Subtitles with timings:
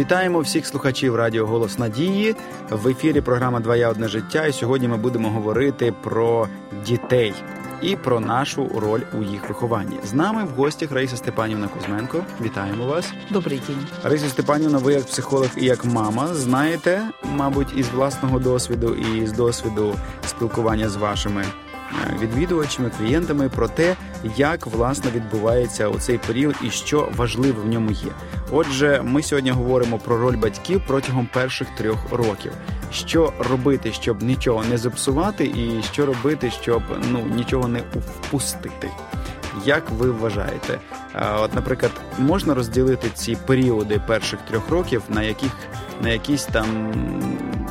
[0.00, 2.36] Вітаємо всіх слухачів Радіо Голос Надії.
[2.70, 4.46] В ефірі програма Двоя одне життя.
[4.46, 6.48] І сьогодні ми будемо говорити про
[6.86, 7.34] дітей
[7.82, 9.96] і про нашу роль у їх вихованні.
[10.04, 12.24] З нами в гостях Раїса Степанівна Кузьменко.
[12.40, 13.12] Вітаємо вас.
[13.30, 13.86] Добрий день.
[14.02, 19.32] Раїса Степанівна, ви як психолог і як мама знаєте, мабуть, із власного досвіду і з
[19.32, 19.94] досвіду
[20.26, 21.44] спілкування з вашими
[22.20, 23.96] відвідувачами, клієнтами про те,
[24.36, 28.12] як власне відбувається у цей період і що важливе в ньому є.
[28.52, 32.52] Отже, ми сьогодні говоримо про роль батьків протягом перших трьох років.
[32.92, 38.90] Що робити, щоб нічого не зіпсувати, і що робити, щоб ну нічого не впустити.
[39.64, 40.78] Як ви вважаєте?
[41.40, 45.50] От, наприклад, можна розділити ці періоди перших трьох років на яких
[46.02, 46.66] на якісь там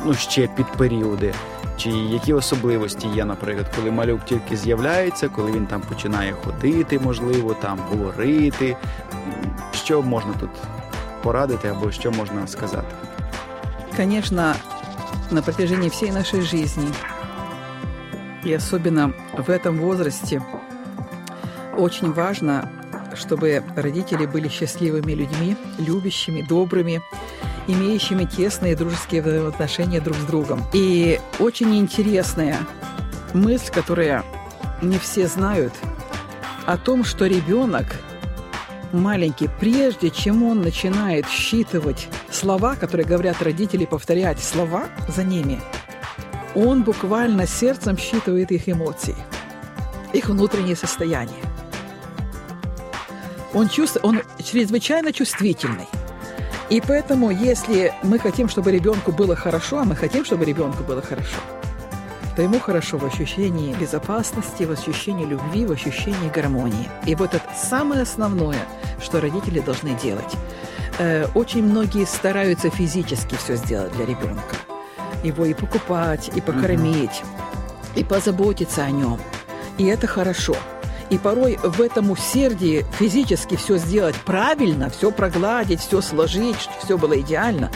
[0.06, 1.34] ну ще підперіоди?
[1.79, 7.53] Чи які особливості є, наприклад, коли малюк тільки з'являється, коли він там починає ходити, можливо,
[7.53, 8.77] там говорити.
[9.73, 10.49] Що можна тут
[11.23, 12.95] порадити або що можна сказати?
[13.97, 14.55] Конечно,
[15.31, 16.87] на протяжении всей нашей жизни,
[18.45, 20.41] и особенно в этом возрасте,
[21.77, 22.69] очень важно,
[23.15, 27.01] чтобы родители были счастливыми людьми, любящими, добрыми,
[27.66, 30.64] имеющими тесные дружеские отношения друг с другом.
[30.72, 32.58] И очень интересная
[33.34, 34.22] мысль, которую
[34.82, 35.72] не все знают,
[36.66, 38.00] о том, что ребенок
[38.92, 45.60] маленький, прежде чем он начинает считывать слова, которые говорят родители, повторять слова за ними,
[46.54, 49.16] он буквально сердцем считывает их эмоции,
[50.12, 51.42] их внутреннее состояние.
[53.52, 55.86] Он, чувствует, он чрезвычайно чувствительный.
[56.70, 61.02] И поэтому, если мы хотим, чтобы ребенку было хорошо, а мы хотим, чтобы ребенку было
[61.02, 61.40] хорошо,
[62.36, 66.88] то ему хорошо в ощущении безопасности, в ощущении любви, в ощущении гармонии.
[67.06, 68.60] И вот это самое основное,
[69.02, 70.32] что родители должны делать.
[70.98, 74.54] Э, очень многие стараются физически все сделать для ребенка.
[75.24, 77.22] Его и покупать, и покормить,
[77.96, 79.18] и позаботиться о нем.
[79.76, 80.54] И это хорошо.
[81.10, 86.98] И порой в этом усердии физически все сделать правильно, все прогладить, все сложить, чтобы все
[86.98, 87.70] было идеально,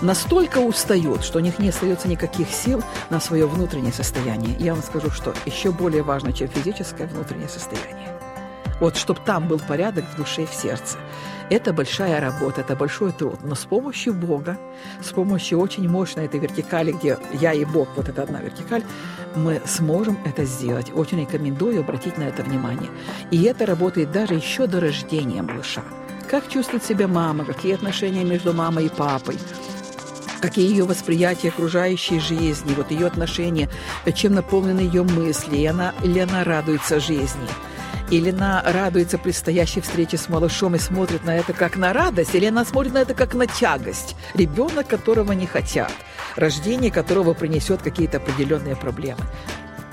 [0.00, 4.56] настолько устают, что у них не остается никаких сил на свое внутреннее состояние.
[4.58, 8.11] Я вам скажу, что еще более важно, чем физическое внутреннее состояние.
[8.82, 10.98] Вот чтобы там был порядок в душе и в сердце.
[11.50, 13.38] Это большая работа, это большой труд.
[13.44, 14.58] Но с помощью Бога,
[15.00, 18.82] с помощью очень мощной этой вертикали, где я и Бог, вот эта одна вертикаль,
[19.36, 20.90] мы сможем это сделать.
[20.92, 22.90] Очень рекомендую обратить на это внимание.
[23.30, 25.84] И это работает даже еще до рождения малыша.
[26.28, 29.38] Как чувствует себя мама, какие отношения между мамой и папой,
[30.40, 33.68] какие ее восприятия окружающей жизни, вот ее отношения,
[34.12, 37.46] чем наполнены ее мысли, и она, или она радуется жизни–
[38.11, 42.45] или она радуется предстоящей встрече с малышом и смотрит на это как на радость, или
[42.45, 44.15] она смотрит на это как на тягость.
[44.33, 45.91] Ребенок, которого не хотят,
[46.35, 49.21] рождение которого принесет какие-то определенные проблемы.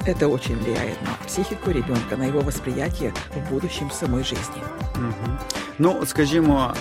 [0.06, 4.62] Это очень влияет на психику ребенка, на его восприятие в будущем самой жизни.
[4.96, 5.38] Угу.
[5.78, 6.74] Ну, скажімо,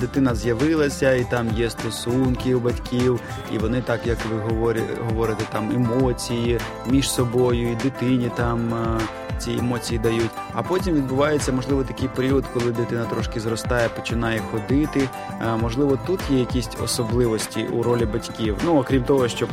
[0.00, 3.20] дитина з'явилася, і там є стосунки у батьків,
[3.52, 4.38] і вони так, як ви
[5.08, 8.72] говорите, там емоції між собою, і дитині там
[9.38, 10.30] ці емоції дають.
[10.54, 15.08] А потім відбувається, можливо, такий період, коли дитина трошки зростає, починає ходити.
[15.60, 18.56] Можливо, тут є якісь особливості у ролі батьків.
[18.64, 19.48] Ну окрім того, що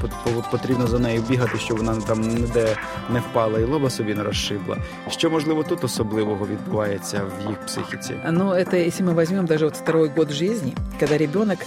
[0.52, 2.78] потрібно за нею бігати, щоб вона там ніде
[3.10, 4.78] не впала і лоба собі не розшибла.
[5.10, 8.14] Що можливо тут особливого відбувається в їх психіці?
[8.32, 11.60] Ну, это если мы возьмем даже вот второй год жизни, когда ребенок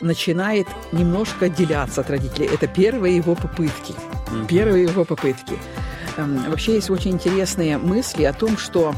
[0.00, 2.50] начинает немножко отделяться от родителей.
[2.52, 3.92] Это первые его попытки.
[3.92, 4.46] Mm-hmm.
[4.46, 5.54] Первые его попытки.
[6.21, 8.93] Эм, вообще есть очень интересные мысли о том, что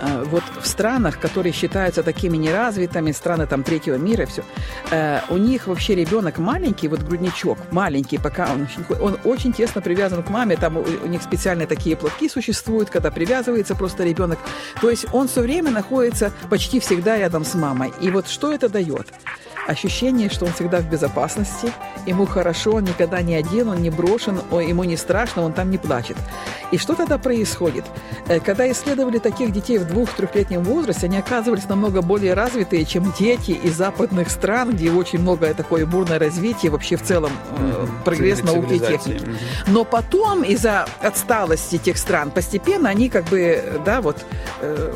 [0.00, 4.44] э, вот в странах, которые считаются такими неразвитыми, страны там третьего мира, все,
[4.90, 8.68] э, у них вообще ребенок маленький, вот грудничок, маленький, пока он,
[9.00, 13.74] он очень тесно привязан к маме, там у них специальные такие платки существуют, когда привязывается
[13.74, 14.38] просто ребенок.
[14.80, 17.92] То есть он все время находится почти всегда рядом с мамой.
[18.00, 19.06] И вот что это дает?
[19.70, 21.72] Ощущение, что он всегда в безопасности,
[22.06, 25.78] ему хорошо, он никогда не один, он не брошен, ему не страшно, он там не
[25.78, 26.16] плачет.
[26.72, 27.84] И что тогда происходит?
[28.26, 33.52] Э, когда исследовали таких детей в двух-трехлетнем возрасте, они оказывались намного более развитые, чем дети
[33.52, 37.88] из западных стран, где очень много такое бурное развитие, вообще в целом mm-hmm.
[38.04, 39.24] прогресс науки и техники.
[39.66, 44.24] Но потом из-за отсталости тех стран постепенно они как бы, да, вот
[44.60, 44.92] э,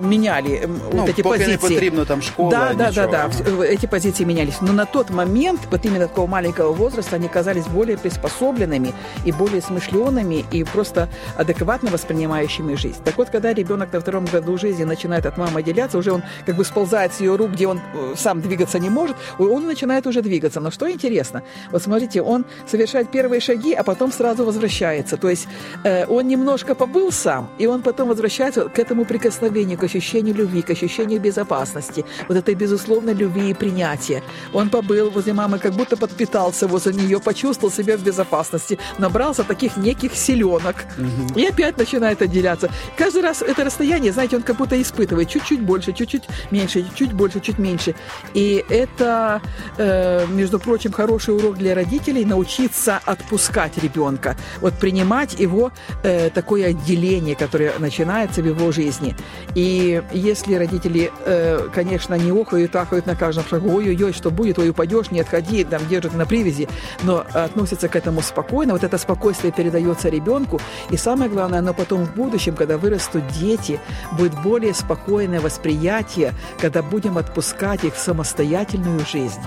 [0.00, 1.56] меняли ну, вот эти позиции.
[1.56, 3.06] потрібно там школа, Да, да, нічого.
[3.06, 4.60] да, да, эти позиции менялись.
[4.60, 8.92] Но на тот момент, вот именно такого маленького возраста, они казались более приспособленными
[9.24, 12.98] и более смышленными и просто адекватно воспринимающими жизнь.
[13.04, 16.56] Так вот, когда ребенок на втором году жизни начинает от мамы отделяться, уже он как
[16.56, 20.22] бы сползает с ее рук, где он э, сам двигаться не может, он начинает уже
[20.22, 20.60] двигаться.
[20.60, 21.42] Но что интересно,
[21.72, 25.16] вот смотрите, он совершает первые шаги, а потом сразу возвращается.
[25.16, 25.48] То есть
[25.84, 30.62] э, он немножко побыл сам, и он потом возвращается к этому прикосновению, к ощущению любви,
[30.62, 34.22] к ощущению безопасности, вот этой безусловной любви и принятия.
[34.52, 39.76] Он побыл возле мамы, как будто подпитался возле нее, почувствовал себя в безопасности, набрался таких
[39.76, 40.76] неких селенок
[41.36, 42.70] и опять начинает отделяться.
[42.96, 47.40] Каждый раз это расстояние, знаете, он как будто испытывает чуть-чуть больше, чуть-чуть меньше, чуть больше,
[47.40, 47.94] чуть меньше.
[48.34, 49.42] И это,
[49.76, 55.72] э, между прочим, хороший урок для родителей научиться отпускать ребенка, вот принимать его
[56.02, 59.16] э, такое отделение, которое начинается в его жизни.
[59.54, 59.79] И
[60.12, 65.10] если родители, э, конечно, не охают, ахают на каждом шагу, ой-ой-ой, что будет, ой, упадешь,
[65.10, 66.68] не отходи, там держат на привязи,
[67.02, 70.60] но относятся к этому спокойно, вот это спокойствие передается ребенку,
[70.90, 73.80] и самое главное, оно потом в будущем, когда вырастут дети,
[74.12, 79.40] будет более спокойное восприятие, когда будем отпускать их в самостоятельную жизнь.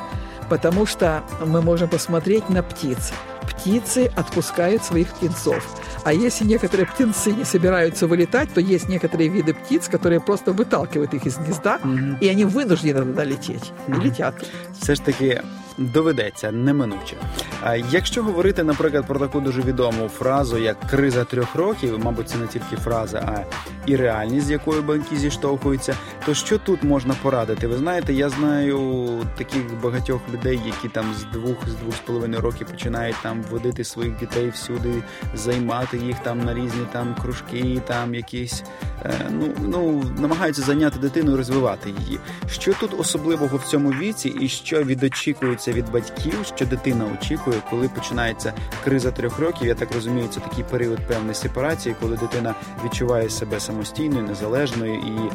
[0.50, 3.13] Потому что мы можем посмотреть на птиц.
[3.44, 5.63] Птицы отпускают своих птенцов.
[6.05, 11.14] А если некоторые птенцы не собираются вылетать, то есть некоторые виды птиц, которые просто выталкивают
[11.14, 11.81] их из гнезда,
[12.20, 13.73] и они вынуждены туда лететь.
[13.88, 14.35] И летят.
[14.81, 15.40] все ж таки
[15.79, 17.17] доведеться неминуче.
[17.62, 22.38] А якщо говорити, наприклад, про таку дуже відому фразу, як криза трьох років, мабуть, це
[22.38, 23.44] не тільки фраза, а
[23.87, 25.96] і реальність, з якою банки зіштовхуються,
[26.26, 27.67] то що тут можна порадити?
[27.67, 29.08] Ви знаєте, я знаю
[29.38, 33.85] таких багатьох людей, які там з двох з двох з половиною років починають там водити
[33.85, 34.93] своїх дітей всюди,
[35.35, 38.63] займати їх там на різні там кружки, там якісь
[39.06, 42.19] е, ну, ну намагаються зайняти дитину і розвивати її.
[42.47, 47.89] Що тут особливого в цьому віці, і що відочікується від батьків, що дитина очікує, коли
[47.89, 48.53] починається
[48.83, 49.68] криза трьох років?
[49.68, 52.56] Я так розумію, це такий період певної сепарації, коли дитина
[52.86, 55.31] відчуває себе самостійною, незалежною, і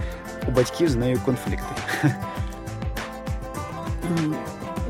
[0.48, 1.74] у батьків з нею конфлікти.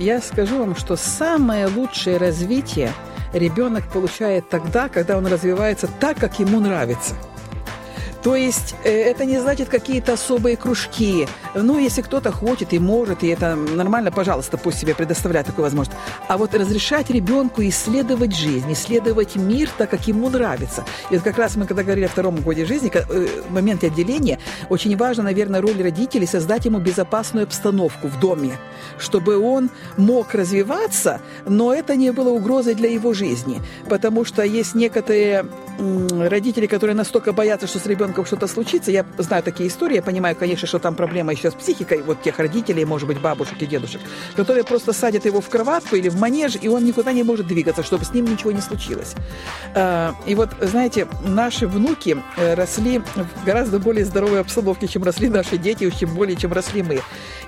[0.00, 2.92] Я скажу вам, что самое лучшее развитие
[3.32, 7.14] ребенок получает тогда, когда он развивается так, как ему нравится.
[8.22, 11.28] То есть э, это не значит какие-то особые кружки.
[11.54, 15.96] Ну, если кто-то хочет и может, и это нормально, пожалуйста, пусть себе предоставляет такую возможность.
[16.26, 20.84] А вот разрешать ребенку исследовать жизнь, исследовать мир так, как ему нравится.
[21.10, 23.86] И вот как раз мы, когда говорили о втором годе жизни, ка- э, в моменте
[23.86, 28.56] отделения, очень важно, наверное, роль родителей создать ему безопасную обстановку в доме,
[28.98, 33.60] чтобы он мог развиваться, но это не было угрозой для его жизни.
[33.88, 35.46] Потому что есть некоторые
[36.10, 38.90] родители, которые настолько боятся, что с ребенком что-то случится.
[38.90, 42.38] Я знаю такие истории, я понимаю, конечно, что там проблема еще с психикой вот тех
[42.38, 44.00] родителей, может быть, бабушек и дедушек,
[44.36, 47.82] которые просто садят его в кроватку или в манеж, и он никуда не может двигаться,
[47.82, 49.14] чтобы с ним ничего не случилось.
[49.74, 55.28] А, И вот, знаете, наши внуки э, росли в гораздо более здоровой обстановке, чем росли
[55.28, 57.00] наши дети, чем более, чем росли мы.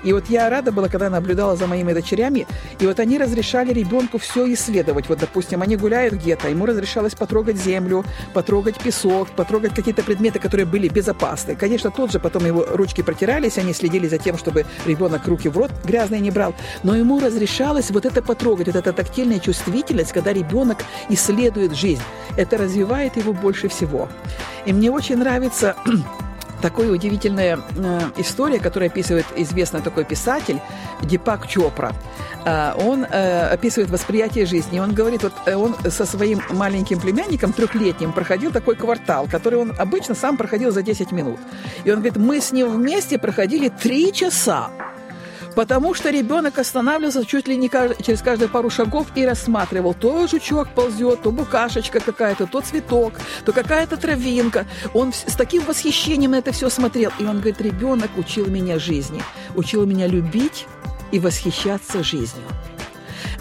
[0.03, 2.47] И вот я рада была, когда наблюдала за моими дочерями,
[2.79, 5.09] и вот они разрешали ребенку все исследовать.
[5.09, 8.03] Вот, допустим, они гуляют где-то, ему разрешалось потрогать землю,
[8.33, 11.55] потрогать песок, потрогать какие-то предметы, которые были безопасны.
[11.55, 15.57] Конечно, тот же потом его ручки протирались, они следили за тем, чтобы ребенок руки в
[15.57, 16.53] рот грязные не брал,
[16.83, 22.01] но ему разрешалось вот это потрогать, вот эта тактильная чувствительность, когда ребенок исследует жизнь.
[22.37, 24.07] Это развивает его больше всего.
[24.65, 25.75] И мне очень нравится
[26.61, 30.59] такая удивительная э, история, которую описывает известный такой писатель
[31.01, 31.93] Дипак Чопра.
[32.45, 34.79] А, он э, описывает восприятие жизни.
[34.79, 39.73] Он говорит, вот э, он со своим маленьким племянником, трехлетним, проходил такой квартал, который он
[39.77, 41.39] обычно сам проходил за 10 минут.
[41.83, 44.69] И он говорит, мы с ним вместе проходили 3 часа.
[45.55, 49.93] Потому что ребенок останавливался чуть ли не через каждые пару шагов и рассматривал.
[49.93, 53.13] То жучок ползет, то букашечка какая-то, то цветок,
[53.45, 54.65] то какая-то травинка.
[54.93, 57.11] Он с таким восхищением на это все смотрел.
[57.19, 59.21] И он говорит, ребенок учил меня жизни,
[59.55, 60.67] учил меня любить
[61.11, 62.45] и восхищаться жизнью.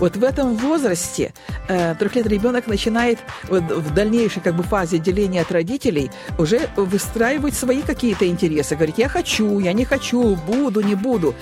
[0.00, 1.34] Вот в этом возрасте
[1.68, 7.54] э, трехлетний ребенок начинает вот в дальнейшей как бы фазе деления от родителей уже выстраивать
[7.54, 8.76] свои какие-то интересы.
[8.76, 11.34] Говорить, я хочу, я не хочу, буду, не буду.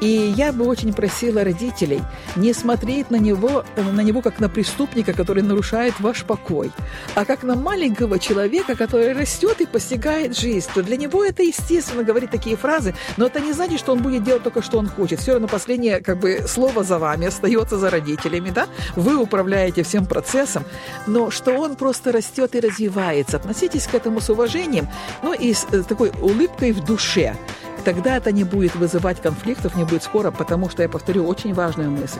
[0.00, 2.00] И я бы очень просила родителей
[2.36, 6.72] не смотреть на него, на него как на преступника, который нарушает ваш покой,
[7.14, 10.70] а как на маленького человека, который растет и постигает жизнь.
[10.74, 14.24] То для него это естественно говорить такие фразы, но это не значит, что он будет
[14.24, 15.20] делать только, что он хочет.
[15.20, 18.05] Все равно последнее как бы слово за вами остается за родителями.
[18.06, 20.64] Родителями, да, вы управляете всем процессом,
[21.06, 23.36] но что он просто растет и развивается.
[23.36, 24.88] Относитесь к этому с уважением,
[25.22, 27.36] ну и с э, такой улыбкой в душе
[27.84, 31.88] тогда это не будет вызывать конфликтов, не будет спора, потому что, я повторю, очень важную
[31.88, 32.18] мысль.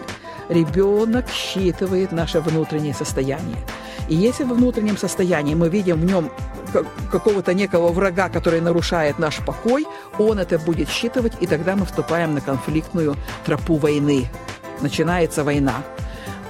[0.49, 3.59] Ребенок считывает наше внутреннее состояние.
[4.09, 6.31] И если во внутреннем состоянии мы видим в нем
[7.11, 9.87] какого-то некого врага, который нарушает наш покой,
[10.19, 14.31] он это будет считывать, и тогда мы вступаем на конфликтную тропу войны.
[14.82, 15.74] Начинается война.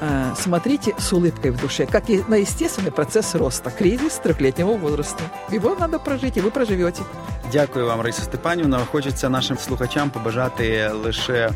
[0.01, 5.23] Э, смотрите с улыбкой в душе, как и на естественный процесс роста, кризис трехлетнего возраста.
[5.51, 7.03] Его надо прожить, и ви проживете.
[7.51, 8.79] Дякую вам, Раїса Степанівна.
[8.91, 11.51] Хочеться нашим слухачам побажати лише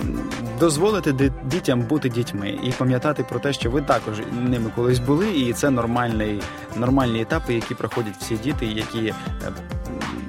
[0.00, 0.20] ем,
[0.60, 5.52] дозволити дітям бути дітьми і пам'ятати про те, що ви також ними колись були, і
[5.52, 6.42] це нормальний,
[6.76, 9.14] нормальні етапи, які проходять всі діти, які е,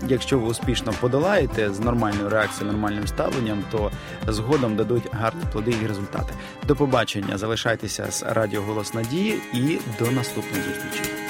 [0.09, 3.90] якщо ви успішно подолаєте з нормальною реакцією, нормальним ставленням, то
[4.29, 6.35] згодом дадуть гарні плоди і результати.
[6.67, 11.30] До побачення, залишайтеся з Радіо Голос Надії і до наступної зустрічі.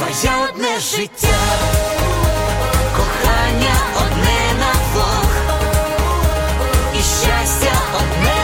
[0.00, 1.38] Твоє одне життя,
[2.96, 5.32] кохання одне на двох,
[6.94, 8.39] і щастя одне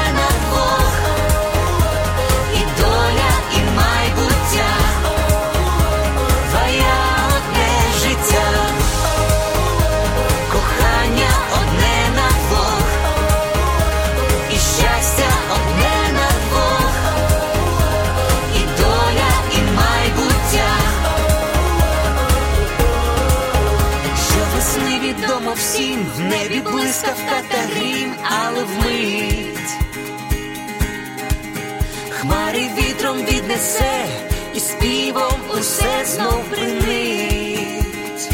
[35.26, 38.30] співом усе знов принить.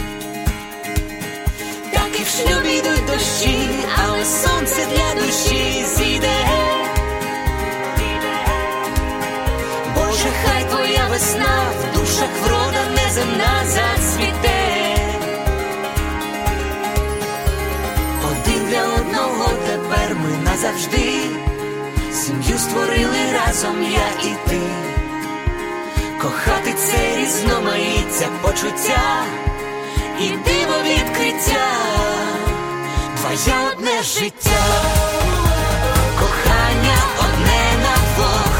[1.92, 3.68] Так і в шлюбі йдуть дощі,
[4.04, 6.46] але сонце для душі зійде.
[9.94, 14.62] Боже, хай твоя весна в душах врода неземна зацвіте.
[20.44, 21.20] назавжди,
[22.12, 24.60] сім'ю створили разом я і ти,
[26.22, 29.24] кохати це різноманіття почуття
[30.20, 31.66] і диво відкриття,
[33.16, 34.64] твоє одне життя,
[36.20, 38.52] кохання одне на двох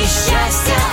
[0.00, 0.83] і щастя.